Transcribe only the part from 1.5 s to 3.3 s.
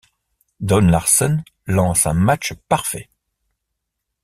lance un match parfait.